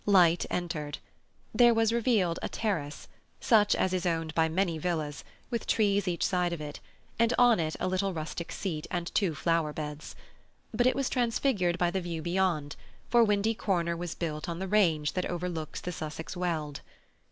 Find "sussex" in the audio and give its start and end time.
15.91-16.35